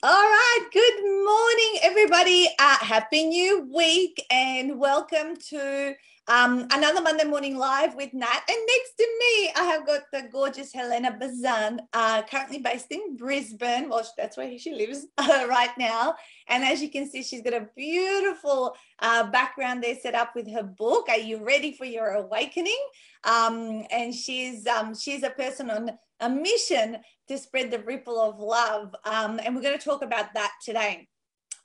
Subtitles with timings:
[0.00, 0.68] All right.
[0.72, 2.48] Good morning, everybody.
[2.56, 5.96] Uh, happy new week and welcome to
[6.28, 8.42] um, another Monday morning live with Nat.
[8.48, 13.16] And next to me, I have got the gorgeous Helena Bazan, uh, currently based in
[13.16, 13.88] Brisbane.
[13.88, 16.14] Well, that's where she lives uh, right now.
[16.46, 20.48] And as you can see, she's got a beautiful uh, background there set up with
[20.52, 21.08] her book.
[21.08, 22.78] Are you ready for your awakening?
[23.24, 25.90] Um, and she's um, she's a person on
[26.20, 28.94] a mission to spread the ripple of love.
[29.04, 31.08] Um, and we're going to talk about that today.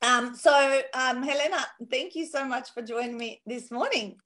[0.01, 4.17] Um, so, um, Helena, thank you so much for joining me this morning.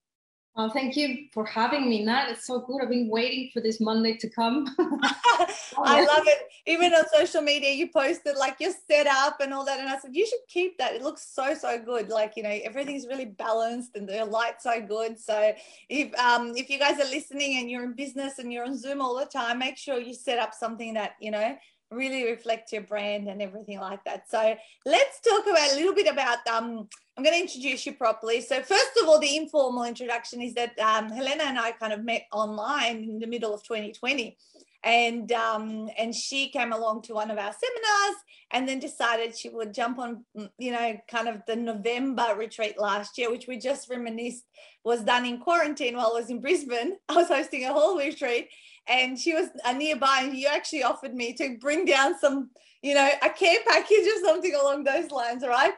[0.60, 2.30] Oh, thank you for having me, Nat.
[2.32, 2.82] It's so good.
[2.82, 4.66] I've been waiting for this Monday to come.
[4.80, 6.48] I love it.
[6.66, 9.80] Even on social media, you posted like your setup and all that.
[9.80, 10.96] And I said, you should keep that.
[10.96, 12.10] It looks so, so good.
[12.10, 15.20] Like, you know, everything's really balanced and the lights so good.
[15.20, 15.54] So
[15.90, 19.00] if um if you guys are listening and you're in business and you're on Zoom
[19.00, 21.56] all the time, make sure you set up something that, you know,
[21.92, 24.30] really reflect your brand and everything like that.
[24.30, 24.56] So
[24.86, 26.88] let's talk about a little bit about um
[27.18, 28.42] I'm going to introduce you properly.
[28.42, 32.06] So first of all, the informal introduction is that um, Helena and I kind of
[32.06, 34.38] met online in the middle of 2020
[34.84, 39.50] and um, and she came along to one of our seminars and then decided she
[39.50, 40.24] would jump on
[40.58, 44.46] you know kind of the november retreat last year which we just reminisced
[44.86, 48.48] was done in quarantine while i was in brisbane i was hosting a whole retreat
[48.90, 52.50] and she was nearby and you actually offered me to bring down some
[52.82, 55.74] you know a care package or something along those lines right?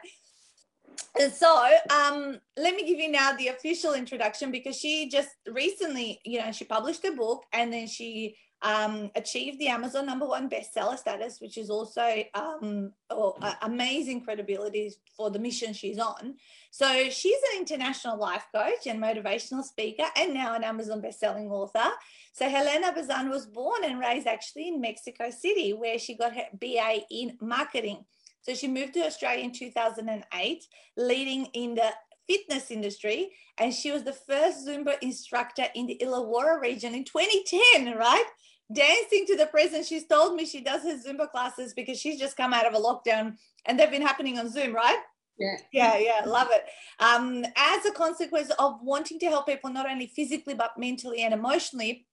[1.18, 6.20] And so um, let me give you now the official introduction because she just recently
[6.24, 10.50] you know she published a book and then she um, achieved the Amazon number one
[10.50, 16.34] bestseller status, which is also um, oh, amazing credibility for the mission she's on.
[16.70, 21.90] So she's an international life coach and motivational speaker, and now an Amazon bestselling author.
[22.32, 26.44] So Helena Bazan was born and raised actually in Mexico City, where she got her
[26.58, 28.04] BA in marketing.
[28.42, 30.64] So she moved to Australia in 2008,
[30.96, 31.92] leading in the
[32.30, 37.96] fitness industry, and she was the first Zumba instructor in the Illawarra region in 2010,
[37.96, 38.24] right?
[38.72, 39.86] dancing to the present.
[39.86, 42.78] She's told me she does her Zumba classes because she's just come out of a
[42.78, 44.98] lockdown and they've been happening on Zoom, right?
[45.38, 45.56] Yeah.
[45.72, 46.64] Yeah, yeah, love it.
[47.02, 51.32] Um, as a consequence of wanting to help people not only physically but mentally and
[51.32, 52.06] emotionally,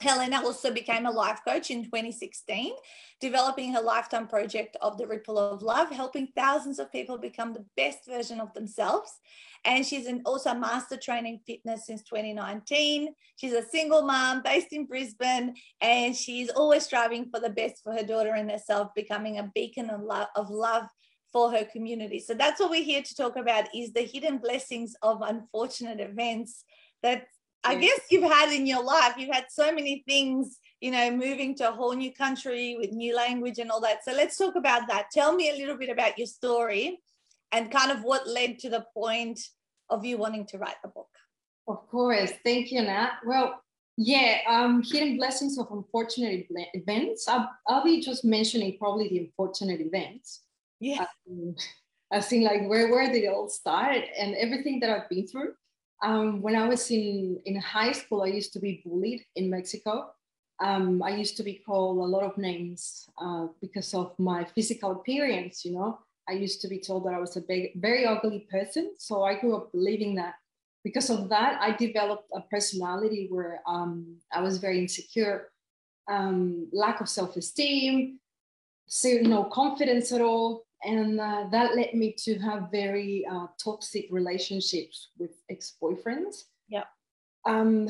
[0.00, 2.72] Helena also became a life coach in 2016,
[3.18, 7.64] developing her lifetime project of the Ripple of Love, helping thousands of people become the
[7.76, 9.10] best version of themselves.
[9.64, 13.08] And she's an, also a master training fitness since 2019.
[13.36, 17.94] She's a single mom based in Brisbane, and she's always striving for the best for
[17.94, 20.86] her daughter and herself, becoming a beacon of love, of love
[21.32, 22.20] for her community.
[22.20, 26.64] So that's what we're here to talk about is the hidden blessings of unfortunate events
[27.02, 27.26] that
[27.66, 29.14] I guess you've had in your life.
[29.16, 33.14] You've had so many things, you know, moving to a whole new country with new
[33.14, 34.04] language and all that.
[34.04, 35.10] So let's talk about that.
[35.12, 37.00] Tell me a little bit about your story
[37.52, 39.40] and kind of what led to the point
[39.90, 41.08] of you wanting to write the book.
[41.68, 42.32] Of course.
[42.44, 43.12] Thank you, Nat.
[43.24, 43.62] Well,
[43.96, 47.26] yeah, um, hidden blessings of unfortunate events.
[47.28, 50.42] I'll, I'll be just mentioning probably the unfortunate events.
[50.80, 51.06] Yeah.
[51.30, 51.54] Um,
[52.12, 55.54] I think like where where did it all start and everything that I've been through.
[56.02, 60.10] Um, when I was in, in high school, I used to be bullied in Mexico.
[60.62, 64.92] Um, I used to be called a lot of names uh, because of my physical
[64.92, 65.98] appearance, you know.
[66.28, 68.94] I used to be told that I was a big, very ugly person.
[68.98, 70.34] So I grew up believing that.
[70.82, 75.48] Because of that, I developed a personality where um, I was very insecure,
[76.08, 78.20] um, lack of self esteem,
[79.04, 85.10] no confidence at all and uh, that led me to have very uh, toxic relationships
[85.18, 86.44] with ex-boyfriends.
[86.68, 86.84] Yeah
[87.46, 87.88] um,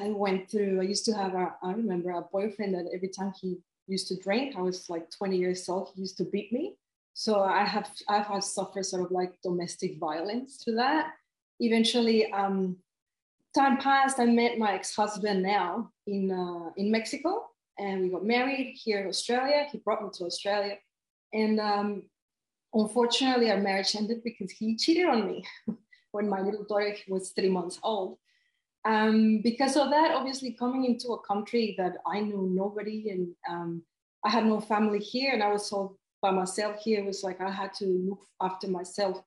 [0.00, 3.32] i went through i used to have a i remember a boyfriend that every time
[3.40, 3.58] he
[3.88, 6.76] used to drink i was like 20 years old he used to beat me.
[7.14, 11.12] So i have i've had suffered sort of like domestic violence through that.
[11.60, 12.76] Eventually um,
[13.54, 17.44] time passed i met my ex-husband now in uh, in mexico
[17.78, 19.66] and we got married here in australia.
[19.70, 20.76] He brought me to australia.
[21.34, 22.02] And um,
[22.74, 25.44] unfortunately, our marriage ended because he cheated on me
[26.12, 28.18] when my little daughter was three months old.
[28.84, 33.82] Um, because of that, obviously, coming into a country that I knew nobody and um,
[34.24, 37.50] I had no family here, and I was all by myself here, was like I
[37.50, 39.22] had to look after myself.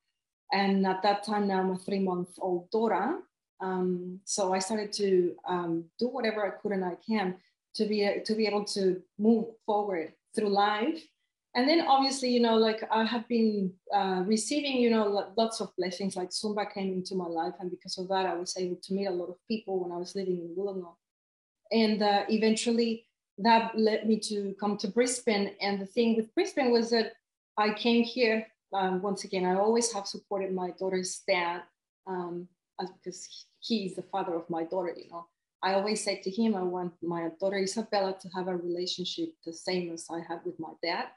[0.51, 3.19] And at that time, now I'm a three month old daughter.
[3.61, 7.35] Um, so I started to um, do whatever I could and I can
[7.75, 11.01] to be, to be able to move forward through life
[11.55, 15.75] and then obviously you know like i have been uh, receiving you know lots of
[15.77, 18.93] blessings like zumba came into my life and because of that i was able to
[18.93, 20.95] meet a lot of people when i was living in wollongong
[21.71, 23.05] and uh, eventually
[23.37, 27.13] that led me to come to brisbane and the thing with brisbane was that
[27.57, 29.45] I came here um, once again.
[29.45, 31.61] I always have supported my daughter's dad
[32.07, 32.47] um,
[32.79, 34.93] because he is the father of my daughter.
[34.95, 35.27] You know,
[35.63, 39.53] I always say to him, I want my daughter Isabella to have a relationship the
[39.53, 41.07] same as I had with my dad.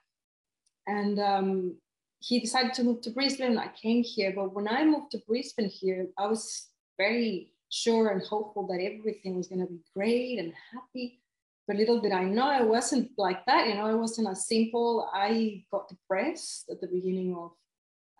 [0.88, 1.76] And um,
[2.18, 3.58] he decided to move to Brisbane.
[3.58, 8.22] I came here, but when I moved to Brisbane here, I was very sure and
[8.22, 11.20] hopeful that everything was going to be great and happy.
[11.66, 13.68] But little did I know it wasn't like that.
[13.68, 15.08] You know, it wasn't as simple.
[15.12, 17.52] I got depressed at the beginning of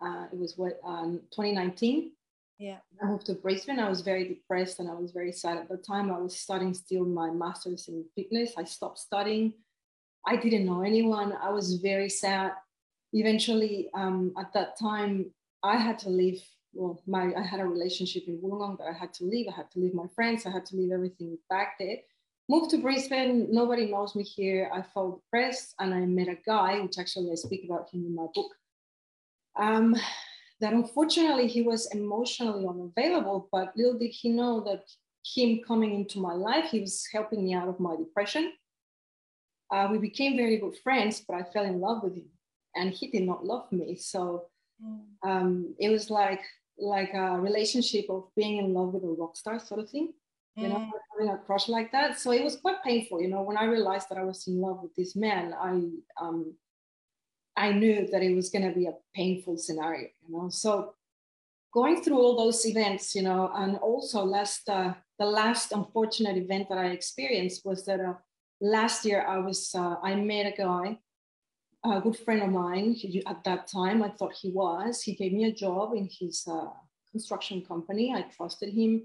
[0.00, 2.12] uh, it was what um, 2019.
[2.58, 2.78] Yeah.
[3.02, 3.78] I moved to Brisbane.
[3.80, 6.12] I was very depressed and I was very sad at the time.
[6.12, 8.52] I was studying still my master's in fitness.
[8.58, 9.54] I stopped studying.
[10.28, 11.32] I didn't know anyone.
[11.42, 12.52] I was very sad.
[13.14, 15.32] Eventually, um, at that time,
[15.62, 16.42] I had to leave
[16.75, 19.46] well, my I had a relationship in Wollongong that I had to leave.
[19.48, 20.44] I had to leave my friends.
[20.44, 21.96] I had to leave everything back there.
[22.50, 23.48] Moved to Brisbane.
[23.50, 24.70] Nobody knows me here.
[24.72, 28.14] I felt depressed, and I met a guy, which actually I speak about him in
[28.14, 28.52] my book.
[29.56, 29.96] Um,
[30.60, 34.84] that unfortunately he was emotionally unavailable, but little did he know that
[35.34, 38.52] him coming into my life, he was helping me out of my depression.
[39.70, 42.28] Uh, we became very good friends, but I fell in love with him,
[42.74, 43.96] and he did not love me.
[43.96, 44.46] So
[45.22, 46.42] um, it was like
[46.78, 50.12] like a relationship of being in love with a rock star sort of thing
[50.58, 50.90] you know mm.
[51.12, 54.08] having a crush like that so it was quite painful you know when i realized
[54.08, 55.70] that i was in love with this man i
[56.20, 56.54] um
[57.56, 60.94] i knew that it was going to be a painful scenario you know so
[61.72, 66.68] going through all those events you know and also last uh, the last unfortunate event
[66.68, 68.14] that i experienced was that uh,
[68.60, 70.99] last year i was uh, i met a guy
[71.84, 75.02] a good friend of mine he, at that time i thought he was.
[75.02, 76.70] He gave me a job in his uh,
[77.10, 78.12] construction company.
[78.12, 79.02] I trusted him.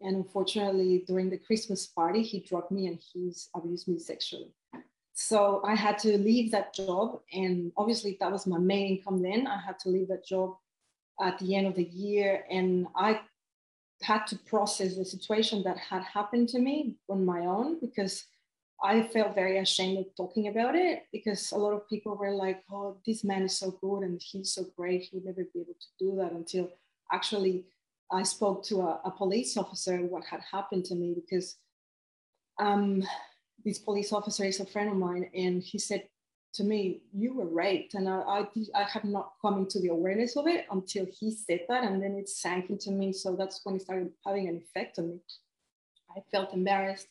[0.00, 4.52] And unfortunately during the christmas party he drugged me and he abused me sexually.
[5.14, 7.20] So i had to leave that job.
[7.32, 9.46] And obviously that was my main income then.
[9.46, 10.56] I had to leave that job
[11.20, 12.44] at the end of the year.
[12.50, 13.20] And i
[14.02, 18.24] had to process the situation that had happened to me on my own because
[18.82, 22.62] I felt very ashamed of talking about it because a lot of people were like,
[22.70, 25.02] oh, this man is so good and he's so great.
[25.02, 26.68] He would never be able to do that until
[27.12, 27.66] actually
[28.10, 31.56] I spoke to a, a police officer what had happened to me because
[32.58, 33.04] um,
[33.64, 36.08] this police officer is a friend of mine and he said
[36.54, 37.94] to me, you were raped.
[37.94, 41.60] And I, I, I had not come into the awareness of it until he said
[41.68, 41.84] that.
[41.84, 43.12] And then it sank into me.
[43.12, 45.20] So that's when it started having an effect on me.
[46.14, 47.08] I felt embarrassed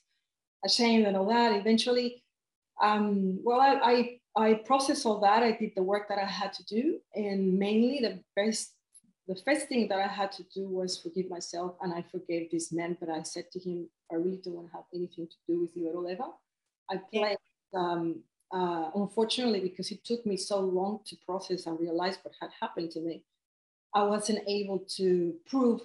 [0.65, 1.53] ashamed and all that.
[1.53, 2.23] Eventually,
[2.81, 5.43] um, well, I, I, I processed all that.
[5.43, 8.73] I did the work that I had to do, and mainly the best,
[9.27, 12.71] the first thing that I had to do was forgive myself, and I forgave this
[12.71, 12.97] man.
[12.99, 15.75] But I said to him, I really don't want to have anything to do with
[15.75, 16.29] you at all ever.
[16.89, 17.37] I played.
[17.73, 18.23] Um,
[18.53, 22.91] uh, unfortunately, because it took me so long to process and realize what had happened
[22.91, 23.23] to me,
[23.93, 25.81] I wasn't able to prove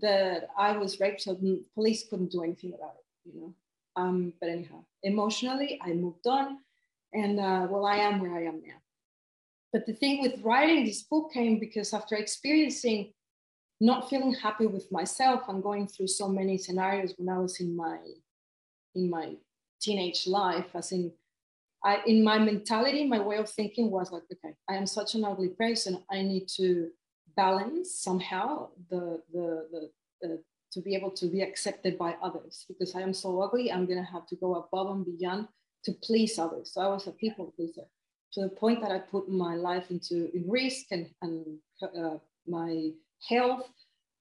[0.00, 3.04] that I was raped, so the police couldn't do anything about it.
[3.32, 3.54] You know,
[3.96, 6.58] um, but anyhow, emotionally, I moved on,
[7.12, 8.80] and uh, well, I am where I am now.
[9.72, 13.12] But the thing with writing this book came because after experiencing
[13.80, 17.76] not feeling happy with myself and going through so many scenarios when I was in
[17.76, 17.98] my
[18.94, 19.34] in my
[19.80, 21.12] teenage life, as in
[21.84, 25.24] I, in my mentality, my way of thinking was like, okay, I am such an
[25.24, 26.02] ugly person.
[26.10, 26.88] I need to
[27.36, 29.90] balance somehow the the the,
[30.22, 30.42] the
[30.74, 34.04] to be able to be accepted by others because I am so ugly, I'm going
[34.04, 35.48] to have to go above and beyond
[35.84, 36.72] to please others.
[36.72, 37.86] So I was a people pleaser
[38.32, 42.90] to the point that I put my life into in risk and, and uh, my
[43.28, 43.68] health.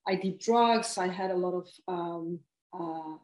[0.08, 0.98] I did drugs.
[0.98, 2.40] I had a lot of um,
[2.74, 3.18] uh,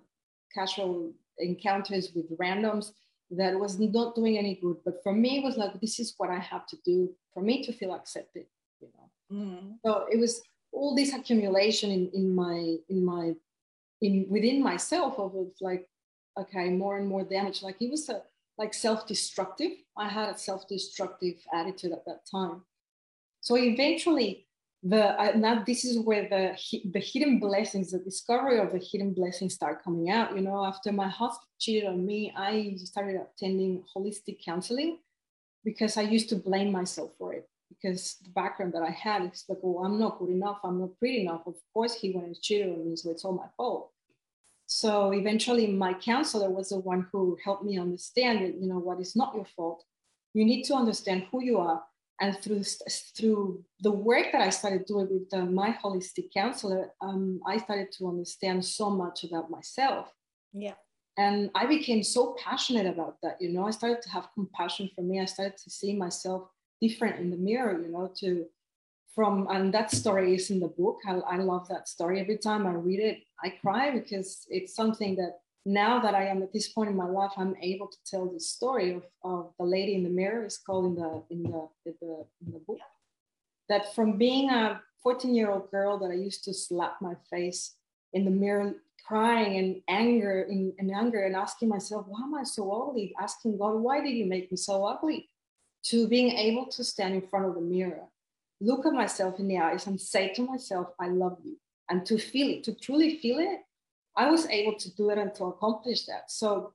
[0.54, 2.92] casual encounters with randoms
[3.32, 4.78] that was not doing any good.
[4.84, 7.64] But for me, it was like, this is what I have to do for me
[7.64, 8.46] to feel accepted,
[8.82, 9.38] you know?
[9.38, 9.74] Mm.
[9.86, 13.34] So it was all this accumulation in, in my in my
[14.02, 15.88] in within myself of like
[16.38, 17.62] okay more and more damage.
[17.64, 18.22] Like it was a
[18.58, 19.72] like self-destructive.
[19.98, 22.64] I had a self-destructive attitude at that time.
[23.42, 24.48] So eventually
[24.84, 26.58] the uh, now this is where the
[26.94, 30.66] the hidden blessings the discovery of the hidden blessings start coming out you know.
[30.66, 35.00] After my husband cheated on me i started attending holistic counseling
[35.66, 39.46] because i used to blame myself for it because the background that I had is
[39.48, 41.42] like, oh, I'm not good enough, I'm not pretty enough.
[41.46, 43.92] Of course, he went and cheated on me, so it's all my fault.
[44.66, 49.00] So eventually, my counselor was the one who helped me understand that, you know, what
[49.00, 49.84] is not your fault.
[50.34, 51.84] You need to understand who you are.
[52.22, 52.64] And through,
[53.18, 57.92] through the work that I started doing with uh, my holistic counselor, um, I started
[57.94, 60.14] to understand so much about myself.
[60.54, 60.74] Yeah.
[61.18, 63.42] And I became so passionate about that.
[63.42, 65.20] You know, I started to have compassion for me.
[65.20, 66.50] I started to see myself
[66.82, 68.46] different in the mirror, you know, to
[69.16, 71.00] from and that story is in the book.
[71.08, 72.20] I, I love that story.
[72.20, 76.42] Every time I read it, I cry because it's something that now that I am
[76.42, 79.66] at this point in my life, I'm able to tell the story of, of the
[79.66, 80.46] lady in the mirror.
[80.46, 82.80] It's called in the in the in the, in the book.
[83.68, 87.76] That from being a 14 year old girl that I used to slap my face
[88.14, 92.44] in the mirror, crying in anger, in, in anger, and asking myself, why am I
[92.44, 93.14] so ugly?
[93.20, 95.30] Asking God, why did you make me so ugly?
[95.86, 98.04] To being able to stand in front of the mirror,
[98.60, 101.58] look at myself in the eyes and say to myself, I love you.
[101.90, 103.62] And to feel it, to truly feel it,
[104.16, 106.30] I was able to do it and to accomplish that.
[106.30, 106.74] So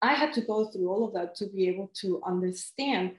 [0.00, 3.16] I had to go through all of that to be able to understand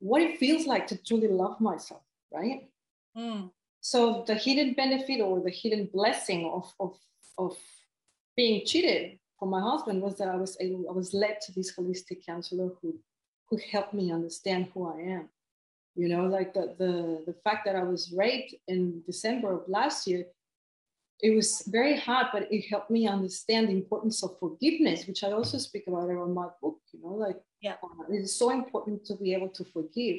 [0.00, 2.68] what it feels like to truly love myself, right?
[3.16, 3.50] Mm.
[3.80, 6.96] So the hidden benefit or the hidden blessing of, of,
[7.36, 7.56] of
[8.36, 11.74] being cheated from my husband was that I was able, I was led to this
[11.76, 12.98] holistic counselor who,
[13.48, 15.28] who helped me understand who I am.
[15.94, 20.06] You know, like the, the, the fact that I was raped in December of last
[20.06, 20.26] year,
[21.20, 25.32] it was very hard, but it helped me understand the importance of forgiveness, which I
[25.32, 26.78] also speak about in my book.
[26.92, 27.74] You know, like yeah.
[27.82, 30.18] Uh, it is so important to be able to forgive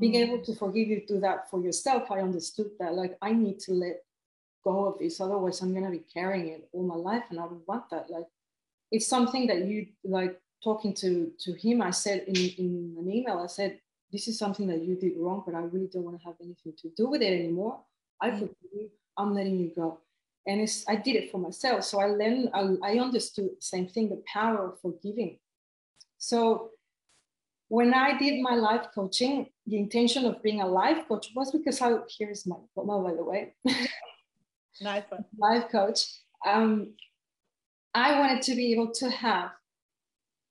[0.00, 0.26] being mm.
[0.26, 3.72] able to forgive you do that for yourself i understood that like i need to
[3.72, 4.02] let
[4.64, 7.42] go of this otherwise i'm going to be carrying it all my life and i
[7.42, 8.26] don't want that like
[8.90, 13.38] it's something that you like talking to to him i said in, in an email
[13.38, 13.78] i said
[14.12, 16.72] this is something that you did wrong but i really don't want to have anything
[16.80, 17.80] to do with it anymore
[18.20, 18.38] i mm.
[18.38, 19.98] forgive you i'm letting you go
[20.46, 23.88] and it's i did it for myself so i learned i, I understood the same
[23.88, 25.38] thing the power of forgiving
[26.18, 26.70] so
[27.70, 31.80] when I did my life coaching, the intention of being a life coach was because
[31.80, 33.54] I here's my diploma by the way.
[34.80, 35.24] nice one.
[35.38, 36.00] Life coach.
[36.44, 36.94] Um,
[37.94, 39.52] I wanted to be able to have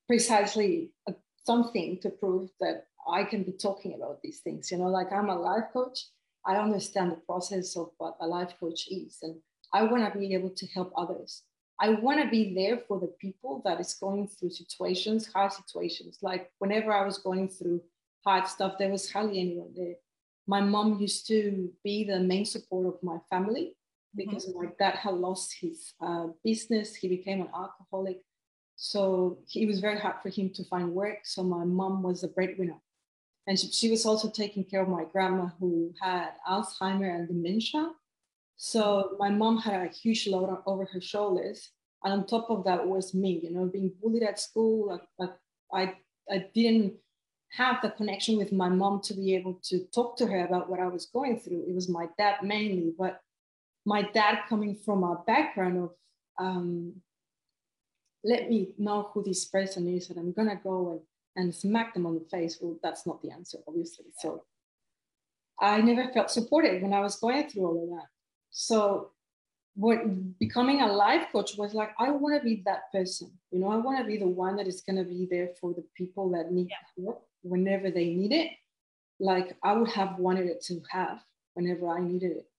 [0.09, 1.13] precisely a,
[1.45, 4.71] something to prove that I can be talking about these things.
[4.71, 5.99] You know, like I'm a life coach.
[6.45, 9.35] I understand the process of what a life coach is, and
[9.71, 11.43] I want to be able to help others.
[11.79, 16.17] I want to be there for the people that is going through situations, hard situations.
[16.21, 17.81] Like whenever I was going through
[18.25, 19.95] hard stuff, there was hardly anyone there.
[20.47, 23.75] My mom used to be the main support of my family
[24.15, 24.63] because mm-hmm.
[24.63, 26.95] my dad had lost his uh, business.
[26.95, 28.21] He became an alcoholic.
[28.81, 31.25] So it was very hard for him to find work.
[31.25, 32.79] So my mom was the breadwinner.
[33.45, 37.91] And she, she was also taking care of my grandma who had Alzheimer and dementia.
[38.55, 41.71] So my mom had a huge load on, over her shoulders.
[42.05, 44.97] And on top of that was me, you know, being bullied at school.
[45.73, 45.93] I,
[46.31, 46.93] I didn't
[47.51, 50.79] have the connection with my mom to be able to talk to her about what
[50.79, 51.65] I was going through.
[51.67, 53.19] It was my dad mainly, but
[53.85, 55.89] my dad coming from a background of
[56.39, 56.93] um,
[58.23, 62.05] let me know who this person is and I'm gonna go and, and smack them
[62.05, 62.57] on the face.
[62.61, 64.05] Well, that's not the answer, obviously.
[64.17, 64.43] So
[65.59, 68.07] I never felt supported when I was going through all of that.
[68.51, 69.11] So
[69.75, 73.31] what becoming a life coach was like, I want to be that person.
[73.51, 75.73] You know, I want to be the one that is going to be there for
[75.73, 77.05] the people that need yeah.
[77.05, 78.51] help whenever they need it.
[79.19, 81.19] Like I would have wanted it to have
[81.53, 82.49] whenever I needed it.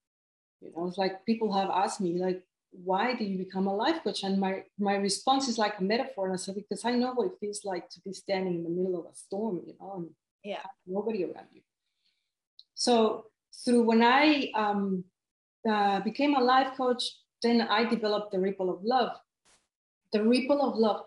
[0.61, 4.03] You know, it's like people have asked me, like, why do you become a life
[4.03, 4.23] coach?
[4.23, 6.25] And my my response is like a metaphor.
[6.25, 8.69] And I said, because I know what it feels like to be standing in the
[8.69, 10.09] middle of a storm, you know, and
[10.43, 11.61] yeah, nobody around you.
[12.75, 13.25] So
[13.63, 15.03] through when I um,
[15.69, 17.03] uh, became a life coach,
[17.43, 19.11] then I developed the Ripple of Love.
[20.13, 21.05] The Ripple of Love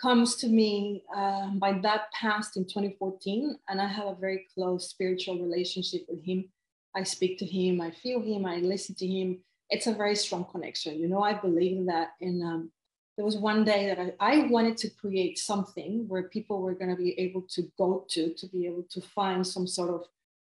[0.00, 4.90] comes to me uh, by that passed in 2014, and I have a very close
[4.90, 6.50] spiritual relationship with him.
[6.94, 9.38] I speak to him, I feel him, I listen to him.
[9.70, 10.98] It's a very strong connection.
[10.98, 12.12] You know, I believe in that.
[12.20, 12.70] And um,
[13.16, 16.90] there was one day that I, I wanted to create something where people were going
[16.90, 20.04] to be able to go to to be able to find some sort of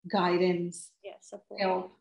[0.08, 1.92] guidance, yes, help,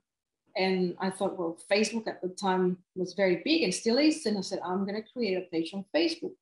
[0.56, 4.26] and I thought, well, Facebook at the time was very big and still is.
[4.26, 6.34] And I said, I'm going to create a page on Facebook.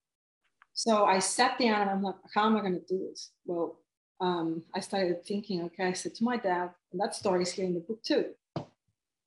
[0.74, 3.32] So I sat down and I'm like, how am I going to do this?
[3.46, 3.80] Well,
[4.20, 7.66] um, I started thinking, okay, I said to my dad, and that story is here
[7.66, 8.26] in the book too,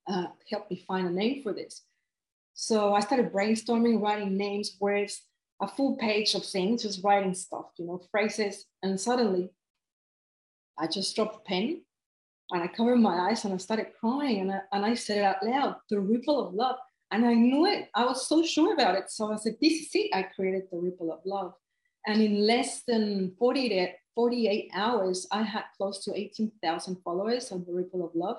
[0.08, 1.82] uh, help me find a name for this.
[2.54, 5.22] So I started brainstorming, writing names, words,
[5.60, 8.66] a full page of things, just writing stuff, you know, phrases.
[8.82, 9.50] And suddenly
[10.78, 11.82] I just dropped a pen
[12.50, 15.24] and I covered my eyes and I started crying and I, and I said it
[15.24, 16.76] out loud, the ripple of love.
[17.10, 17.88] And I knew it.
[17.94, 19.10] I was so sure about it.
[19.10, 20.10] So I said, this is it.
[20.14, 21.54] I created the ripple of love.
[22.06, 27.72] And in less than 48, 48 hours, I had close to 18,000 followers on the
[27.72, 28.38] ripple of love.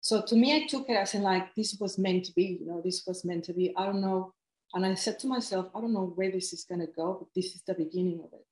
[0.00, 2.66] So to me, I took it as in like, this was meant to be, you
[2.66, 3.74] know, this was meant to be.
[3.76, 4.32] I don't know.
[4.72, 7.28] And I said to myself, I don't know where this is going to go, but
[7.34, 8.46] this is the beginning of it.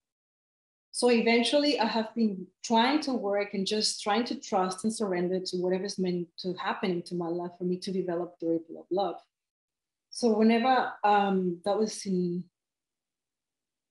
[0.91, 5.39] So eventually, I have been trying to work and just trying to trust and surrender
[5.39, 8.87] to whatever's meant to happen into my life for me to develop the ripple of
[8.91, 9.17] love.
[10.11, 12.45] So whenever um, that was in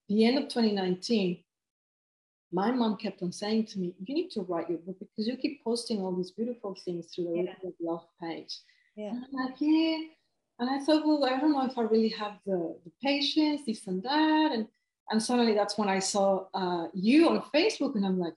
[0.08, 1.42] the end of 2019,
[2.52, 5.36] my mom kept on saying to me, "You need to write your book because you
[5.36, 7.70] keep posting all these beautiful things through the yeah.
[7.80, 8.58] Love page."
[8.96, 9.10] Yeah.
[9.10, 9.98] And I'm like, yeah.
[10.58, 13.86] And I thought, well, I don't know if I really have the, the patience, this
[13.86, 14.50] and that.
[14.52, 14.66] And
[15.10, 18.34] and suddenly that's when I saw uh, you on Facebook, and I'm like,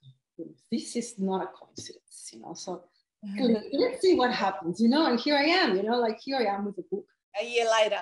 [0.72, 2.54] this is not a coincidence, you know.
[2.54, 2.84] So
[3.26, 3.56] mm-hmm.
[3.74, 5.08] let's see what happens, you know.
[5.08, 7.06] And here I am, you know, like here I am with the book.
[7.42, 8.00] A year later,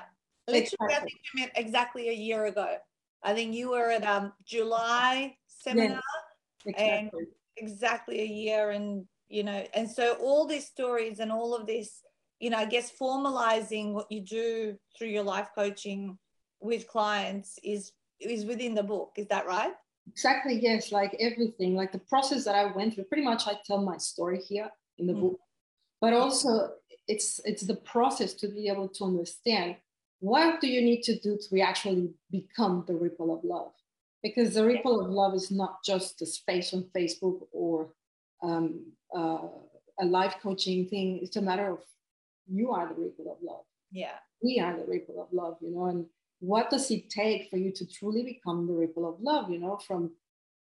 [0.47, 0.95] literally, exactly.
[0.95, 2.75] I think you met exactly a year ago.
[3.23, 6.01] I think you were at um July seminar,
[6.65, 6.89] yes, exactly.
[6.89, 11.67] and exactly a year, and you know, and so all these stories and all of
[11.67, 12.01] this,
[12.39, 16.17] you know, I guess formalizing what you do through your life coaching
[16.61, 19.11] with clients is is within the book.
[19.17, 19.73] Is that right?
[20.11, 20.59] Exactly.
[20.61, 20.91] Yes.
[20.91, 23.05] Like everything, like the process that I went through.
[23.05, 25.21] Pretty much, I tell my story here in the mm.
[25.21, 25.39] book,
[26.01, 26.71] but also
[27.07, 29.75] it's it's the process to be able to understand
[30.19, 33.71] what do you need to do to actually become the ripple of love
[34.23, 37.89] because the ripple of love is not just a space on facebook or
[38.43, 38.85] um,
[39.15, 39.47] uh,
[39.99, 41.19] a life coaching thing.
[41.21, 41.79] It's a matter of
[42.47, 43.65] you are the ripple of love.
[43.91, 44.15] Yeah.
[44.41, 46.05] We are the ripple of love you know and
[46.39, 49.77] what does it take for you to truly become the ripple of love you know
[49.85, 50.11] from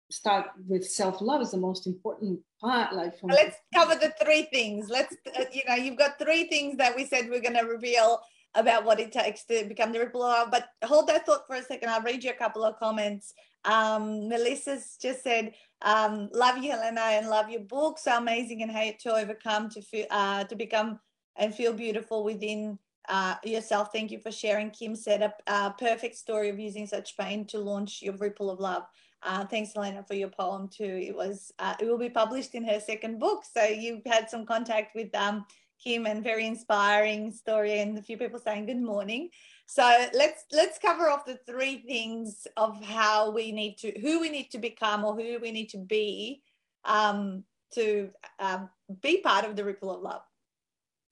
[0.09, 4.89] start with self-love is the most important part like from let's cover the three things.
[4.89, 8.21] Let's uh, you know you've got three things that we said we're going to reveal
[8.57, 11.55] about what it takes to become the ripple of love but hold that thought for
[11.55, 13.33] a second i'll read you a couple of comments
[13.65, 18.71] um, melissa's just said um, love you helena and love your book so amazing and
[18.71, 20.99] how to overcome to feel uh, to become
[21.37, 22.77] and feel beautiful within
[23.09, 23.89] uh, yourself.
[23.93, 24.69] Thank you for sharing.
[24.71, 28.59] Kim said a, a, perfect story of using such pain to launch your ripple of
[28.59, 28.83] love.
[29.23, 31.01] Uh, thanks, Elena, for your poem too.
[31.01, 34.45] It was uh, it will be published in her second book, so you had some
[34.45, 35.45] contact with um,
[35.83, 39.29] Kim and very inspiring story, and a few people saying good morning.
[39.65, 44.29] So let's let's cover off the three things of how we need to who we
[44.29, 46.41] need to become or who we need to be
[46.85, 48.09] um, to
[48.39, 48.69] um,
[49.01, 50.21] be part of the ripple of love.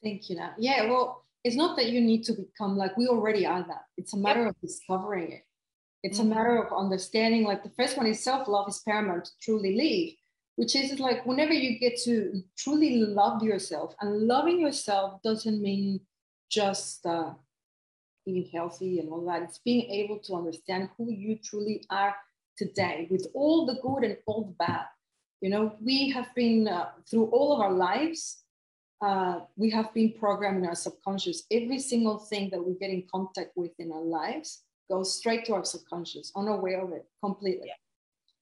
[0.03, 0.37] Thank you.
[0.37, 3.83] Now, yeah, well it's not that you need to become like we already are that.
[3.97, 4.49] It's a matter yep.
[4.49, 5.43] of discovering it.
[6.01, 6.31] It's mm-hmm.
[6.31, 7.43] a matter of understanding.
[7.43, 10.15] Like the first one is self love is paramount to truly live,
[10.55, 15.99] which is like whenever you get to truly love yourself, and loving yourself doesn't mean
[16.49, 17.33] just uh,
[18.25, 19.43] eating healthy and all that.
[19.43, 22.15] It's being able to understand who you truly are
[22.57, 24.85] today with all the good and all the bad.
[25.41, 28.45] You know, we have been uh, through all of our lives
[29.01, 31.43] uh, we have been programming our subconscious.
[31.51, 35.53] Every single thing that we get in contact with in our lives goes straight to
[35.53, 37.67] our subconscious, unaware of it completely.
[37.67, 37.84] Yeah.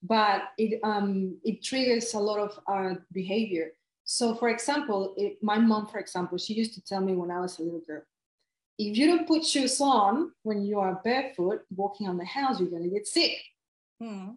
[0.06, 3.72] But it um, it triggers a lot of our behavior.
[4.04, 7.40] So, for example, it, my mom, for example, she used to tell me when I
[7.40, 8.02] was a little girl,
[8.78, 12.68] if you don't put shoes on when you are barefoot walking on the house, you're
[12.68, 13.38] going to get sick.
[13.98, 14.32] Hmm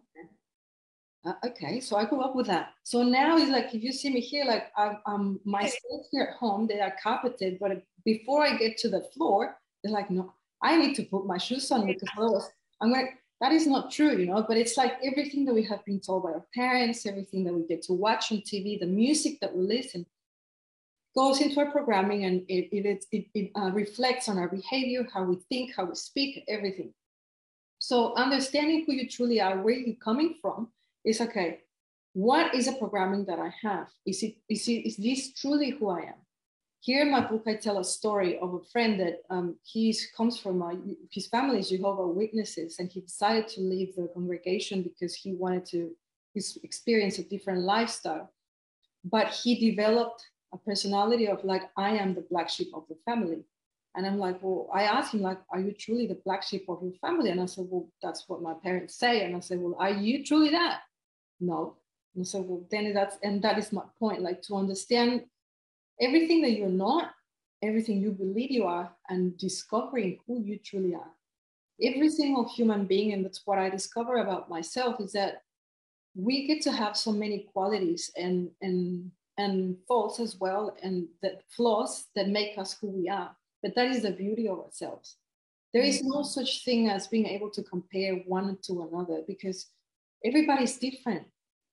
[1.28, 2.72] uh, okay, so I grew up with that.
[2.84, 6.28] So now it's like if you see me here, like I'm, I'm my stairs here
[6.30, 10.32] at home, they are carpeted, but before I get to the floor, they're like, no,
[10.62, 12.50] I need to put my shoes on because otherwise
[12.80, 14.44] I'm like, that is not true, you know.
[14.46, 17.66] But it's like everything that we have been told by our parents, everything that we
[17.66, 20.06] get to watch on TV, the music that we listen
[21.14, 25.24] goes into our programming and it, it, it, it uh, reflects on our behavior, how
[25.24, 26.92] we think, how we speak, everything.
[27.78, 30.68] So understanding who you truly are, where you're coming from,
[31.04, 31.60] is okay,
[32.12, 33.88] what is the programming that I have?
[34.04, 36.20] Is it is it is this truly who I am?
[36.80, 40.38] Here in my book, I tell a story of a friend that um, he comes
[40.38, 40.78] from a,
[41.10, 45.66] his family is Jehovah Witnesses, and he decided to leave the congregation because he wanted
[45.66, 45.90] to
[46.62, 48.32] experience a different lifestyle.
[49.04, 53.44] But he developed a personality of like, I am the black sheep of the family.
[53.96, 56.82] And I'm like, well, I asked him, like, are you truly the black sheep of
[56.82, 57.30] your family?
[57.30, 59.24] And I said, well, that's what my parents say.
[59.24, 60.82] And I said, well, are you truly that?
[61.40, 61.76] no
[62.14, 65.22] and so well, then that's and that is my point like to understand
[66.00, 67.12] everything that you're not
[67.62, 71.10] everything you believe you are and discovering who you truly are.
[71.82, 75.42] Every single human being and that's what i discover about myself is that
[76.16, 81.42] we get to have so many qualities and and and faults as well and that
[81.48, 83.30] flaws that make us who we are.
[83.62, 85.16] But that is the beauty of ourselves.
[85.72, 89.66] There is no such thing as being able to compare one to another because
[90.24, 91.26] everybody's different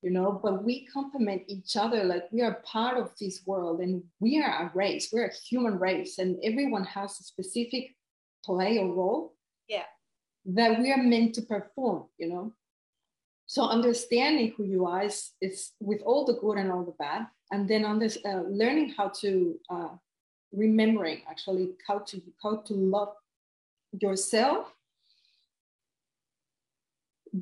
[0.05, 4.03] you know but we complement each other like we are part of this world and
[4.19, 7.95] we are a race we're a human race and everyone has a specific
[8.45, 9.33] play or role
[9.67, 9.87] yeah.
[10.45, 12.53] that we are meant to perform you know?
[13.47, 17.25] So understanding who you are is, is with all the good and all the bad
[17.51, 19.95] and then on this uh, learning how to uh,
[20.51, 23.13] remembering actually how to how to love
[23.99, 24.71] yourself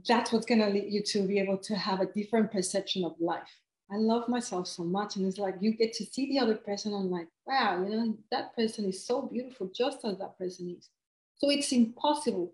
[0.07, 3.13] that's what's going to lead you to be able to have a different perception of
[3.19, 3.59] life
[3.91, 6.93] i love myself so much and it's like you get to see the other person
[6.93, 10.89] and like wow you know that person is so beautiful just as that person is
[11.35, 12.53] so it's impossible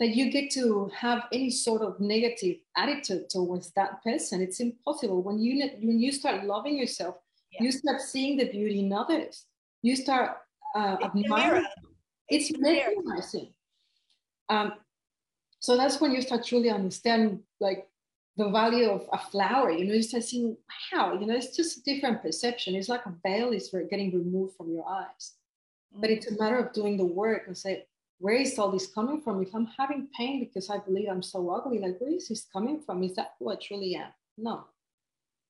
[0.00, 4.42] that you get to have any sort of negative attitude towards that person.
[4.42, 5.22] It's impossible.
[5.22, 7.16] When you when you start loving yourself,
[7.52, 7.62] yeah.
[7.62, 9.46] you start seeing the beauty in others.
[9.82, 10.38] You start
[10.76, 11.66] uh, it's admiring.
[12.28, 13.52] It's, it's recognizing.
[14.48, 14.72] Um,
[15.64, 17.88] so that's when you start truly understand like
[18.36, 19.70] the value of a flower.
[19.70, 20.58] You know, you start seeing,
[20.92, 22.74] wow, you know, it's just a different perception.
[22.74, 25.32] It's like a veil is getting removed from your eyes.
[25.98, 26.40] But it's a mm.
[26.40, 27.86] matter of doing the work and say,
[28.18, 29.40] where is all this coming from?
[29.40, 32.82] If I'm having pain because I believe I'm so ugly, like where is this coming
[32.84, 33.02] from?
[33.02, 34.12] Is that who I truly am?
[34.36, 34.66] No.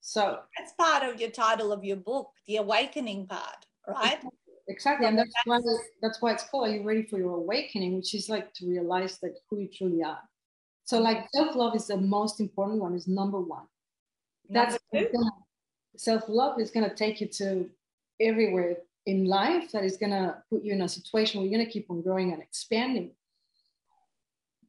[0.00, 4.20] So that's part of your title of your book, the awakening part, right?
[4.68, 5.06] Exactly.
[5.06, 5.60] And that's why
[6.00, 9.18] that's why it's called Are You Ready for Your Awakening, which is like to realize
[9.18, 10.20] that who you truly are.
[10.84, 13.64] So like self-love is the most important one, is number one.
[14.48, 14.78] That's
[15.96, 17.70] self-love is gonna take you to
[18.20, 21.66] everywhere in life that is going to put you in a situation where you're going
[21.66, 23.10] to keep on growing and expanding.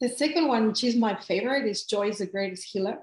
[0.01, 2.99] The second one, which is my favorite, is joy is the greatest healer.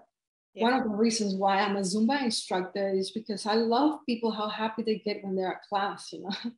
[0.54, 0.64] Yeah.
[0.64, 4.48] One of the reasons why I'm a Zumba instructor is because I love people how
[4.48, 6.52] happy they get when they're at class, you know.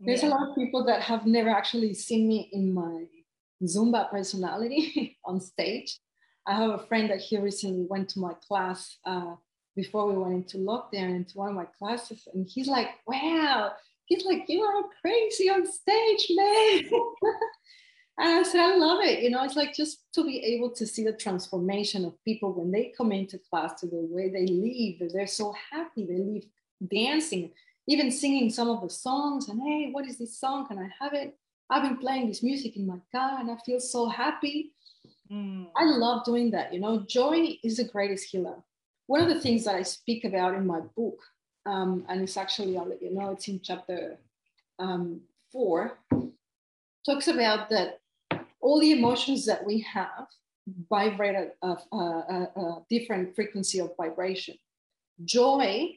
[0.00, 0.28] There's yeah.
[0.28, 3.06] a lot of people that have never actually seen me in my
[3.62, 5.98] Zumba personality on stage.
[6.46, 9.34] I have a friend that he recently went to my class uh,
[9.74, 13.72] before we went into lockdown into one of my classes, and he's like, "Wow,
[14.06, 16.84] he's like, you are crazy on stage, man.
[18.18, 19.22] and I said, I love it.
[19.22, 22.70] You know, it's like just to be able to see the transformation of people when
[22.70, 26.06] they come into class to the way they leave, they're so happy.
[26.06, 26.46] They leave
[26.88, 27.50] dancing,
[27.88, 29.48] even singing some of the songs.
[29.48, 30.66] And hey, what is this song?
[30.66, 31.36] Can I have it?
[31.70, 34.72] I've been playing this music in my car and I feel so happy.
[35.30, 35.66] Mm.
[35.76, 36.72] I love doing that.
[36.72, 38.56] You know, joy is the greatest healer.
[39.06, 41.18] One of the things that I speak about in my book
[41.66, 44.18] um, and it's actually, I'll let you know, it's in chapter
[44.78, 45.20] um,
[45.50, 45.98] four,
[47.04, 48.00] talks about that
[48.60, 50.26] all the emotions that we have
[50.88, 54.56] vibrate at a, a, a different frequency of vibration.
[55.24, 55.96] Joy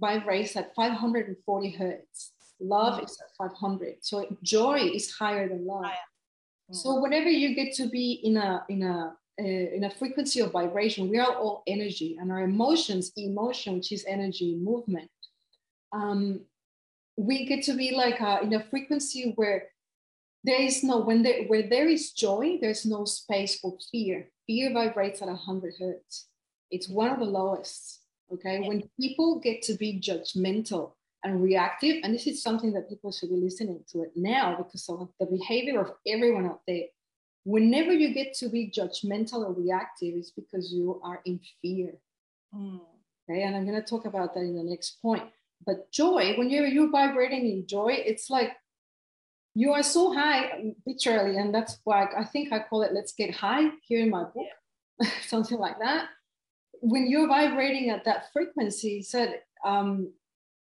[0.00, 2.32] vibrates at 540 hertz.
[2.60, 3.04] Love mm-hmm.
[3.04, 3.96] is at 500.
[4.00, 5.84] So joy is higher than love.
[5.84, 6.74] Mm-hmm.
[6.74, 10.50] So whenever you get to be in a in a uh, in a frequency of
[10.50, 11.08] vibration.
[11.08, 15.10] We are all energy, and our emotions, emotion, which is energy, movement.
[15.92, 16.40] Um,
[17.16, 19.68] we get to be like a, in a frequency where
[20.42, 24.28] there is no when there where there is joy, there's no space for fear.
[24.48, 26.26] Fear vibrates at 100 hertz.
[26.72, 27.97] It's one of the lowest.
[28.32, 30.92] Okay, when people get to be judgmental
[31.24, 34.88] and reactive, and this is something that people should be listening to it now because
[34.88, 36.84] of the behavior of everyone out there
[37.48, 41.94] whenever you get to be judgmental or reactive, it's because you are in fear.
[42.54, 42.80] Mm.
[43.30, 45.24] Okay, and I'm going to talk about that in the next point.
[45.64, 48.52] But joy, when you're you're vibrating in joy, it's like
[49.54, 53.34] you are so high, literally, and that's why I think I call it "Let's Get
[53.34, 54.46] High" here in my book,
[55.00, 55.10] yeah.
[55.26, 56.08] something like that.
[56.80, 60.12] When you're vibrating at that frequency, said um,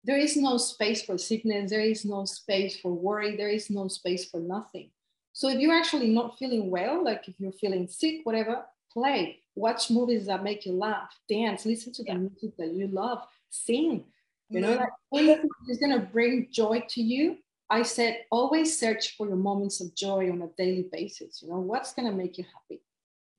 [0.03, 3.87] there is no space for sickness, there is no space for worry, there is no
[3.87, 4.89] space for nothing.
[5.31, 9.89] So if you're actually not feeling well, like if you're feeling sick, whatever, play, watch
[9.89, 14.05] movies that make you laugh, dance, listen to the music that you love, sing.
[14.49, 17.37] You know, like anything is gonna bring joy to you.
[17.69, 21.41] I said always search for your moments of joy on a daily basis.
[21.41, 22.83] You know, what's gonna make you happy?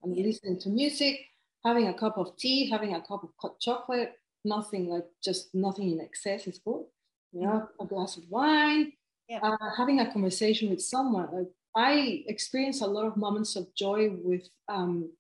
[0.03, 0.25] And yeah.
[0.25, 1.21] listening to music,
[1.65, 4.13] having a cup of tea, having a cup of hot chocolate,
[4.45, 6.85] nothing like just nothing in excess is good.
[7.33, 8.93] You know, a glass of wine,
[9.29, 9.41] yeah.
[9.43, 11.29] uh, having a conversation with someone.
[11.33, 15.11] Like I experienced a lot of moments of joy with um,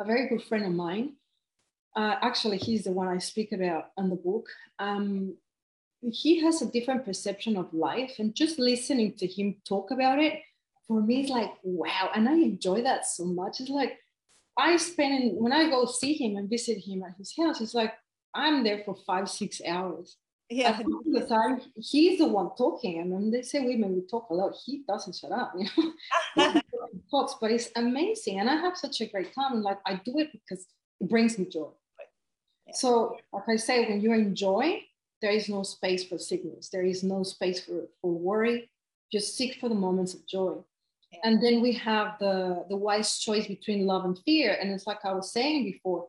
[0.00, 1.16] a very good friend of mine.
[1.94, 4.46] Uh, actually, he's the one I speak about in the book.
[4.78, 5.36] Um,
[6.10, 10.40] he has a different perception of life, and just listening to him talk about it
[10.88, 13.60] for me is like wow, and I enjoy that so much.
[13.60, 13.98] It's like
[14.56, 17.60] I spend when I go see him and visit him at his house.
[17.60, 17.94] It's like
[18.34, 20.16] I'm there for five, six hours
[20.52, 20.78] yeah.
[21.06, 23.00] the time he's the one talking.
[23.00, 24.54] and mean, they say women, we talk a lot.
[24.64, 25.66] He doesn't shut up, you
[26.36, 26.60] know.
[27.10, 28.38] talks, but it's amazing.
[28.38, 29.52] And I have such a great time.
[29.54, 30.66] And like I do it because
[31.00, 31.68] it brings me joy.
[32.66, 32.74] Yeah.
[32.74, 34.82] So, like I say, when you enjoy,
[35.20, 36.68] there is no space for sickness.
[36.68, 38.70] There is no space for, for worry.
[39.10, 40.56] Just seek for the moments of joy.
[41.24, 44.56] And then we have the the wise choice between love and fear.
[44.60, 46.08] And it's like I was saying before,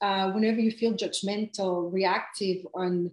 [0.00, 3.10] uh, whenever you feel judgmental, reactive, and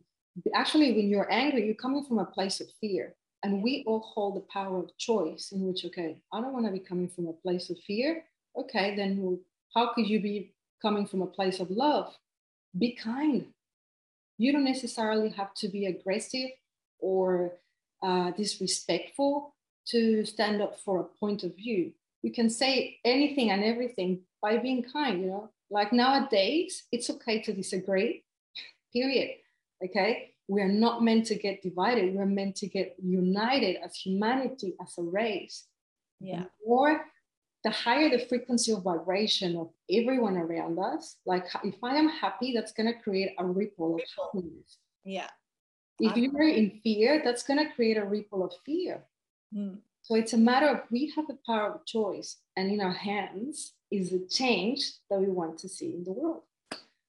[0.56, 3.16] actually when you're angry, you're coming from a place of fear.
[3.44, 6.72] And we all hold the power of choice in which, okay, I don't want to
[6.72, 8.24] be coming from a place of fear.
[8.56, 9.40] Okay, then
[9.74, 12.14] how could you be coming from a place of love?
[12.78, 13.48] Be kind.
[14.38, 16.50] You don't necessarily have to be aggressive
[17.00, 17.54] or
[18.04, 19.51] uh, disrespectful
[19.88, 21.92] to stand up for a point of view.
[22.22, 25.50] You can say anything and everything by being kind, you know.
[25.70, 28.24] Like nowadays, it's okay to disagree,
[28.94, 29.38] period.
[29.84, 32.14] Okay we are not meant to get divided.
[32.14, 35.66] We're meant to get united as humanity, as a race.
[36.20, 36.44] Yeah.
[36.66, 37.06] Or
[37.64, 42.52] the higher the frequency of vibration of everyone around us, like if I am happy,
[42.54, 44.80] that's going to create a ripple of happiness.
[45.06, 45.30] Yeah.
[46.00, 49.06] If you're in fear, that's going to create a ripple of fear.
[49.56, 49.78] Mm.
[50.02, 53.74] So it's a matter of we have the power of choice, and in our hands
[53.92, 56.44] is the change that we want to see in the world.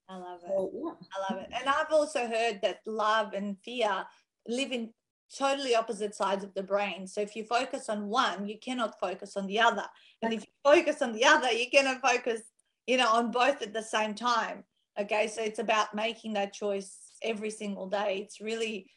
[0.09, 0.49] I love it.
[0.49, 0.93] So, yeah.
[1.17, 1.51] I love it.
[1.59, 4.05] And I've also heard that love and fear
[4.47, 4.93] live in
[5.39, 7.07] totally opposite sides of the brain.
[7.07, 9.85] So if you focus on one, you cannot focus on the other.
[10.21, 12.43] And if you focus on the other, you cannot focus,
[12.87, 14.65] you know, on both at the same time.
[15.01, 15.29] Okay.
[15.29, 18.19] So it's about making that choice every single day.
[18.23, 18.91] It's really,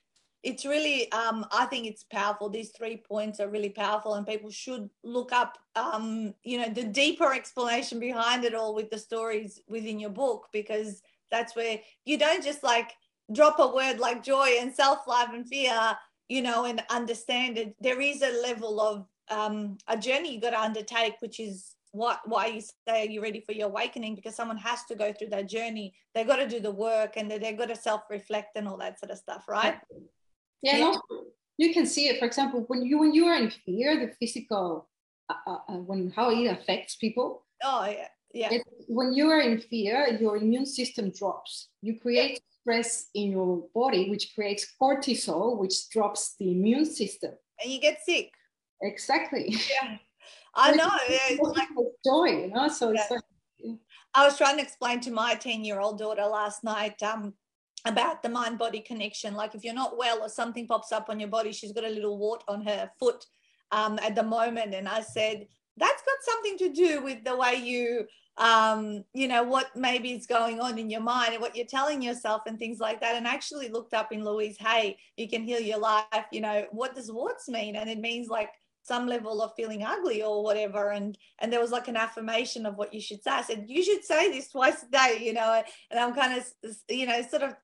[0.46, 2.50] it's really, um, I think it's powerful.
[2.50, 6.84] These three points are really powerful, and people should look up, um, you know, the
[6.84, 12.20] deeper explanation behind it all with the stories within your book because that's where you
[12.20, 12.94] don't just like
[13.34, 15.98] drop a word like joy and self love and fear,
[16.30, 17.76] you know, and understand it.
[17.82, 22.20] There is a level of um, a journey you got to undertake, which is what
[22.26, 25.50] why you say you're ready for your awakening because someone has to go through that
[25.50, 25.96] journey.
[26.14, 28.78] They got to do the work and they they got to self reflect and all
[28.78, 29.80] that sort of stuff, right?
[30.66, 30.96] Yeah, yeah.
[31.58, 32.20] you can see it.
[32.20, 34.90] For example, when you when you are in fear, the physical,
[35.30, 37.46] uh, uh, uh when how it affects people.
[37.64, 38.52] Oh yeah yeah.
[38.52, 41.70] It, when you are in fear, your immune system drops.
[41.82, 42.62] You create yeah.
[42.62, 47.32] stress in your body, which creates cortisol, which drops the immune system.
[47.64, 48.32] And you get sick.
[48.82, 49.56] Exactly.
[49.72, 49.98] Yeah.
[50.56, 50.90] I know.
[51.08, 51.70] It's like
[52.06, 52.68] joy, you know.
[52.68, 53.02] So yeah.
[53.02, 53.22] it's like.
[54.14, 57.34] I was trying to explain to my 10 year old daughter last night um,
[57.86, 59.36] about the mind body connection.
[59.36, 61.90] Like if you're not well or something pops up on your body, she's got a
[61.90, 63.26] little wart on her foot
[63.72, 64.74] um, at the moment.
[64.74, 68.06] And I said, that's got something to do with the way you
[68.38, 72.02] um, you know, what maybe is going on in your mind and what you're telling
[72.02, 73.16] yourself and things like that.
[73.16, 76.96] And actually looked up in Louise Hay, you can heal your life, you know, what
[76.96, 77.76] does warts mean?
[77.78, 78.50] And it means like
[78.84, 80.92] some level of feeling ugly or whatever.
[80.92, 83.32] And and there was like an affirmation of what you should say.
[83.32, 86.76] I said, you should say this twice a day, you know, and I'm kind of,
[86.90, 87.56] you know, sort of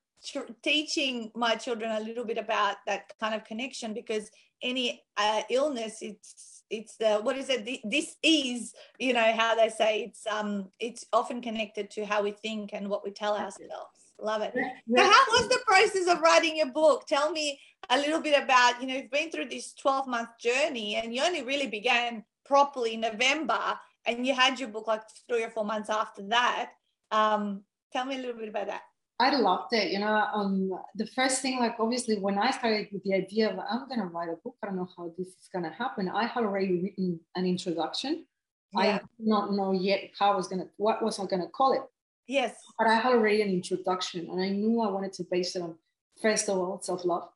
[0.62, 4.30] teaching my children a little bit about that kind of connection because
[4.62, 7.68] any uh, illness, it's it's the what is it?
[7.84, 12.30] This is you know how they say it's um it's often connected to how we
[12.30, 13.98] think and what we tell ourselves.
[14.20, 14.54] Love it.
[14.54, 17.06] So how was the process of writing your book?
[17.06, 17.58] Tell me
[17.90, 21.22] a little bit about you know you've been through this 12 month journey and you
[21.22, 25.64] only really began properly in november and you had your book like three or four
[25.64, 26.70] months after that.
[27.10, 28.82] Um tell me a little bit about that
[29.22, 29.92] I loved it.
[29.92, 33.58] You know, um, the first thing, like obviously, when I started with the idea of
[33.58, 36.08] I'm gonna write a book, I don't know how this is gonna happen.
[36.08, 38.26] I had already written an introduction.
[38.72, 38.80] Yeah.
[38.80, 41.82] I did not know yet how I was gonna, what was I gonna call it.
[42.26, 42.54] Yes.
[42.78, 45.76] But I had already an introduction, and I knew I wanted to base it on
[46.20, 47.28] first of all self love.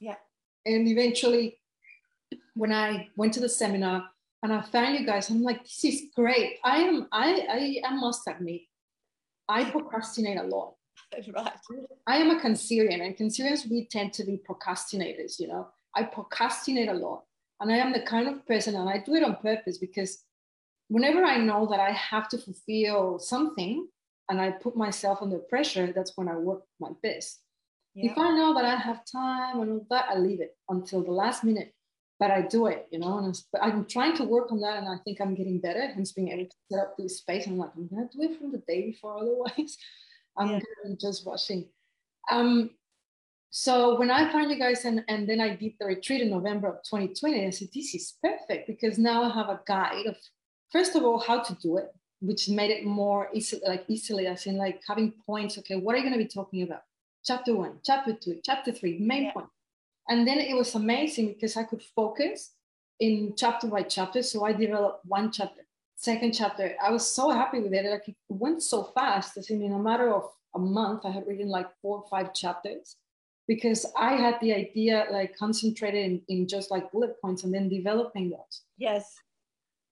[0.00, 0.16] Yeah.
[0.66, 1.58] And eventually,
[2.54, 4.10] when I went to the seminar
[4.42, 6.58] and I found you guys, I'm like, this is great.
[6.64, 8.62] I am, I, I, I must admit,
[9.48, 10.74] I procrastinate a lot.
[11.34, 11.52] right.
[12.06, 15.38] I am a Cancerian, and Cancerians we tend to be procrastinators.
[15.38, 17.24] You know, I procrastinate a lot,
[17.60, 20.24] and I am the kind of person, and I do it on purpose because
[20.88, 23.88] whenever I know that I have to fulfill something,
[24.28, 27.40] and I put myself under pressure, that's when I work my best.
[27.94, 28.12] Yeah.
[28.12, 31.12] If I know that I have time and all that, I leave it until the
[31.12, 31.74] last minute.
[32.20, 34.96] But I do it, you know, and I'm trying to work on that, and I
[35.04, 35.86] think I'm getting better.
[35.86, 37.46] Hence, being able to set up this space.
[37.46, 39.78] I'm like, I'm gonna do it from the day before, otherwise.
[40.38, 40.60] I'm yeah.
[41.00, 41.68] just watching.
[42.30, 42.70] Um,
[43.50, 46.68] so when I found you guys and, and then I did the retreat in November
[46.68, 50.16] of 2020, I said, this is perfect because now I have a guide of,
[50.70, 54.46] first of all, how to do it, which made it more easy, like easily, as
[54.46, 55.56] in like having points.
[55.58, 56.82] Okay, what are you going to be talking about?
[57.24, 59.32] Chapter one, chapter two, chapter three, main yeah.
[59.32, 59.48] point.
[60.08, 62.52] And then it was amazing because I could focus
[63.00, 64.22] in chapter by chapter.
[64.22, 65.62] So I developed one chapter
[65.98, 67.84] second chapter, I was so happy with it.
[67.84, 69.36] Like it went so fast.
[69.36, 72.32] I mean, in a matter of a month, I had written like four or five
[72.32, 72.96] chapters
[73.48, 77.68] because I had the idea like concentrated in, in just like bullet points and then
[77.68, 78.62] developing those.
[78.76, 79.16] Yes.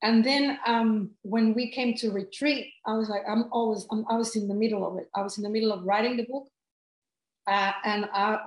[0.02, 4.16] And then um, when we came to retreat, I was like, I'm always, I'm, I
[4.16, 5.08] was in the middle of it.
[5.14, 6.46] I was in the middle of writing the book.
[7.48, 8.38] Uh, and I,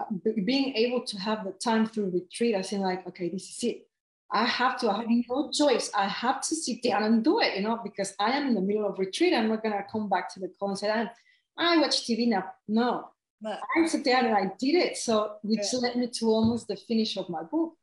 [0.46, 3.89] being able to have the time through retreat, I said like, okay, this is it.
[4.32, 5.90] I have to, I have no choice.
[5.96, 8.62] I have to sit down and do it, you know, because I am in the
[8.62, 9.34] middle of retreat.
[9.34, 11.10] I'm not going to come back to the call and say, I,
[11.58, 12.46] I watch TV now.
[12.68, 13.10] No,
[13.42, 14.98] but, I sat down and I did it.
[14.98, 15.80] So, which yeah.
[15.80, 17.74] led me to almost the finish of my book.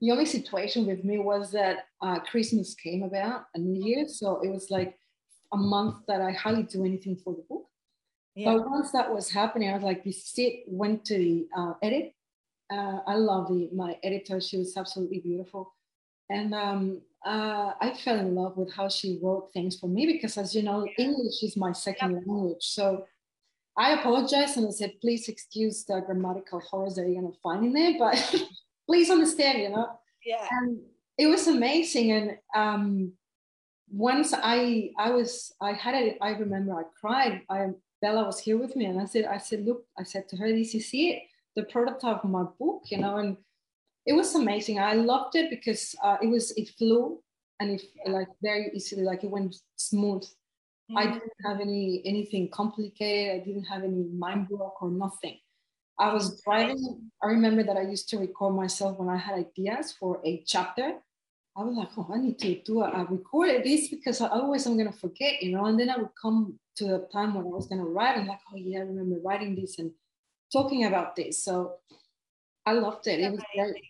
[0.00, 4.08] The only situation with me was that uh, Christmas came about a New Year.
[4.08, 4.98] So it was like
[5.52, 7.66] a month that I hardly do anything for the book.
[8.34, 8.54] Yeah.
[8.54, 12.14] But once that was happening, I was like, this sit, went to the uh, edit.
[12.72, 14.40] Uh, I love the, my editor.
[14.40, 15.74] She was absolutely beautiful
[16.30, 20.38] and um, uh, I fell in love with how she wrote things for me because,
[20.38, 22.22] as you know, English is my second yep.
[22.26, 22.62] language.
[22.62, 23.04] So
[23.76, 27.66] I apologized and I said, please excuse the grammatical horrors that you're going to find
[27.66, 28.34] in there, but
[28.86, 29.88] please understand, you know?
[30.24, 30.46] Yeah.
[30.50, 30.78] And
[31.18, 32.12] it was amazing.
[32.12, 33.12] And um,
[33.90, 37.42] once I, I was, I had it, I remember I cried.
[37.50, 40.36] I, Bella was here with me and I said, I said, look, I said to
[40.36, 41.22] her, this is it,
[41.56, 43.36] the prototype of my book, you know, and
[44.06, 44.78] it was amazing.
[44.78, 47.22] I loved it because uh, it was it flew
[47.60, 50.22] and it like very easily, like it went smooth.
[50.22, 50.98] Mm-hmm.
[50.98, 53.40] I didn't have any anything complicated.
[53.40, 55.38] I didn't have any mind block or nothing.
[55.98, 57.10] I was driving.
[57.22, 60.94] I remember that I used to record myself when I had ideas for a chapter.
[61.56, 62.94] I was like, oh, I need to do it.
[62.94, 65.66] I recorded this because I, otherwise I'm gonna forget, you know.
[65.66, 68.16] And then I would come to the time when I was gonna write.
[68.16, 69.90] I'm like, oh yeah, I remember writing this and
[70.50, 71.44] talking about this.
[71.44, 71.74] So
[72.64, 73.20] I loved it.
[73.20, 73.89] It was great.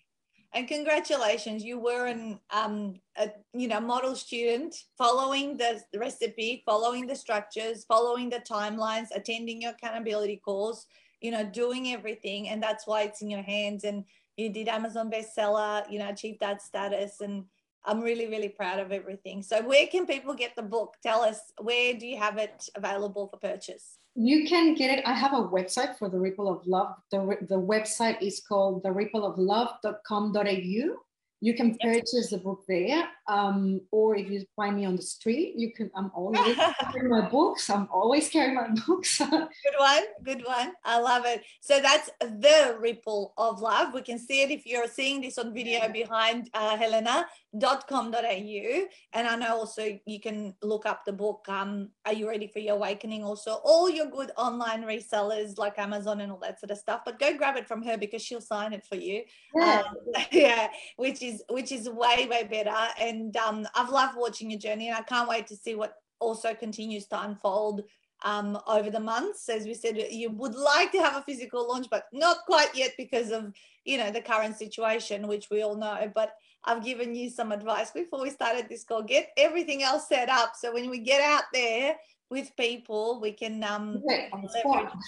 [0.53, 7.07] And congratulations, you were an um, a you know model student, following the recipe, following
[7.07, 10.87] the structures, following the timelines, attending your accountability calls,
[11.21, 13.85] you know, doing everything, and that's why it's in your hands.
[13.85, 14.05] And
[14.37, 17.45] you did Amazon bestseller, you know, achieved that status, and
[17.85, 19.45] I'm really really proud of everything.
[19.45, 20.97] So, where can people get the book?
[21.01, 24.00] Tell us where do you have it available for purchase?
[24.15, 25.05] You can get it.
[25.07, 26.95] I have a website for the Ripple of Love.
[27.11, 30.97] The, the website is called the rippleoflove.com.au
[31.41, 35.55] you can purchase the book there um, or if you find me on the street
[35.57, 36.57] you can i'm always
[36.93, 37.69] carrying my books.
[37.71, 39.19] I'm always carrying my books.
[39.19, 40.73] Good one good one.
[40.85, 41.43] I love it.
[41.61, 43.95] So that's the ripple of love.
[43.95, 49.37] We can see it if you're seeing this on video behind uh, helena.com.au and i
[49.37, 53.25] know also you can look up the book um, are you ready for your awakening
[53.25, 53.55] also?
[53.65, 57.03] All your good online resellers like amazon and all that sort of stuff.
[57.05, 59.23] But go grab it from her because she'll sign it for you.
[59.55, 59.97] Yeah, um,
[60.33, 62.77] yeah which is is which is way way better.
[63.01, 66.55] And um, I've loved watching your journey, and I can't wait to see what also
[66.55, 67.83] continues to unfold
[68.25, 69.49] um, over the months.
[69.49, 72.93] As we said, you would like to have a physical launch, but not quite yet
[72.99, 73.53] because of
[73.85, 76.11] you know the current situation, which we all know.
[76.15, 76.33] But
[76.65, 79.03] I've given you some advice before we started this call.
[79.03, 81.97] Get everything else set up so when we get out there
[82.31, 84.03] with people, we can um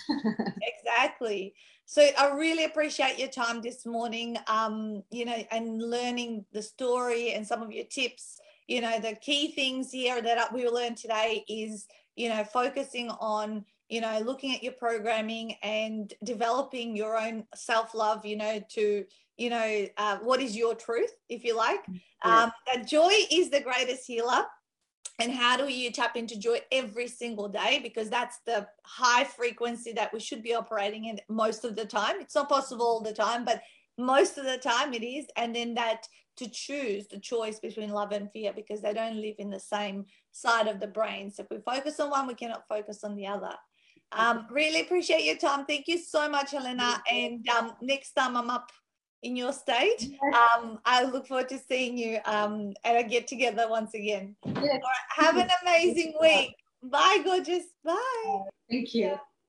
[0.63, 1.55] exactly.
[1.85, 7.33] So I really appreciate your time this morning, um, you know, and learning the story
[7.33, 8.41] and some of your tips.
[8.67, 13.65] You know, the key things here that we learned today is, you know, focusing on,
[13.89, 19.05] you know, looking at your programming and developing your own self love, you know, to,
[19.37, 21.81] you know, uh, what is your truth, if you like.
[22.25, 22.45] Yeah.
[22.45, 24.45] Um, that joy is the greatest healer
[25.19, 27.81] and how do you tap into joy every single day?
[27.83, 32.21] Because that's the high frequency that we should be operating in most of the time.
[32.21, 33.63] It's not possible all the time but
[33.99, 35.27] most of the time it is.
[35.37, 36.07] And then that
[36.39, 40.07] to choose the choice between love and fear because they don't live in the same
[40.31, 41.31] side of the brain.
[41.31, 43.53] So if we focus on one we cannot focus on the other.
[44.15, 45.65] Um, really appreciate your time.
[45.65, 47.03] Thank you so much helena.
[47.11, 48.71] And um, next time i'm up
[49.23, 50.11] in your state.
[50.35, 54.37] Um, I look forward to seeing you um, at a get together once again.
[54.45, 54.81] Yes.
[55.17, 56.55] have an amazing week.
[56.83, 57.65] Bye, gorgeous.
[57.85, 58.41] Bye.
[58.69, 59.17] Thank you.